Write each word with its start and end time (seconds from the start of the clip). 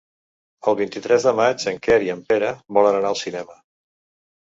El 0.71 0.77
vint-i-tres 0.79 1.27
de 1.29 1.35
maig 1.41 1.67
en 1.73 1.79
Quer 1.89 2.01
i 2.07 2.11
en 2.17 2.25
Pere 2.33 2.53
volen 2.81 3.01
anar 3.01 3.15
al 3.15 3.23
cinema. 3.25 3.63